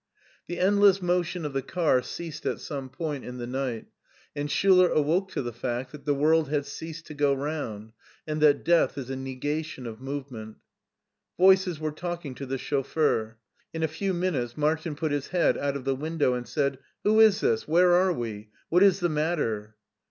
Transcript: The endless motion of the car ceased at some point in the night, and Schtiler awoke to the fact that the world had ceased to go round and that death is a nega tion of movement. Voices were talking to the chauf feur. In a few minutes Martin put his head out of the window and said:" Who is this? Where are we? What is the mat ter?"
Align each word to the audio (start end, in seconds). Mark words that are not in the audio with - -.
The 0.47 0.57
endless 0.57 0.99
motion 0.99 1.45
of 1.45 1.53
the 1.53 1.61
car 1.61 2.01
ceased 2.01 2.47
at 2.47 2.59
some 2.59 2.89
point 2.89 3.23
in 3.23 3.37
the 3.37 3.45
night, 3.45 3.85
and 4.35 4.49
Schtiler 4.49 4.91
awoke 4.91 5.29
to 5.33 5.43
the 5.43 5.53
fact 5.53 5.91
that 5.91 6.05
the 6.05 6.15
world 6.15 6.49
had 6.49 6.65
ceased 6.65 7.05
to 7.05 7.13
go 7.13 7.35
round 7.35 7.93
and 8.25 8.41
that 8.41 8.65
death 8.65 8.97
is 8.97 9.11
a 9.11 9.15
nega 9.15 9.63
tion 9.63 9.85
of 9.85 10.01
movement. 10.01 10.57
Voices 11.37 11.79
were 11.79 11.91
talking 11.91 12.33
to 12.33 12.47
the 12.47 12.57
chauf 12.57 12.87
feur. 12.95 13.35
In 13.75 13.83
a 13.83 13.87
few 13.87 14.11
minutes 14.11 14.57
Martin 14.57 14.95
put 14.95 15.11
his 15.11 15.27
head 15.27 15.55
out 15.55 15.75
of 15.75 15.85
the 15.85 15.95
window 15.95 16.33
and 16.33 16.47
said:" 16.47 16.79
Who 17.03 17.19
is 17.19 17.41
this? 17.41 17.67
Where 17.67 17.93
are 17.93 18.11
we? 18.11 18.49
What 18.69 18.81
is 18.81 19.01
the 19.01 19.09
mat 19.09 19.37
ter?" 19.37 19.75